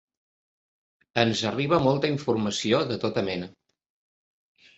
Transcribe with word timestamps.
Ens 1.23 1.43
arriba 1.49 1.79
molta 1.89 2.09
informació 2.15 2.81
de 2.93 2.99
tota 3.05 3.25
mena. 3.29 3.53